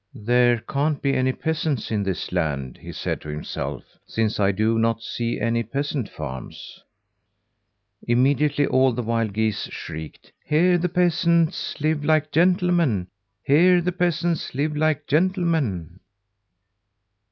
"There 0.15 0.57
can't 0.57 0.99
be 0.99 1.13
any 1.13 1.31
peasants 1.31 1.91
in 1.91 2.01
this 2.01 2.31
land," 2.31 2.77
he 2.81 2.91
said 2.91 3.21
to 3.21 3.29
himself, 3.29 3.83
"since 4.07 4.39
I 4.39 4.51
do 4.51 4.79
not 4.79 5.03
see 5.03 5.39
any 5.39 5.61
peasant 5.61 6.09
farms." 6.09 6.81
Immediately 8.07 8.65
all 8.65 8.93
the 8.93 9.03
wild 9.03 9.31
geese 9.33 9.67
shrieked: 9.71 10.31
"Here 10.43 10.79
the 10.79 10.89
peasants 10.89 11.79
live 11.79 12.03
like 12.03 12.31
gentlemen. 12.31 13.09
Here 13.43 13.79
the 13.79 13.91
peasants 13.91 14.55
live 14.55 14.75
like 14.75 15.05
gentlemen." 15.05 15.99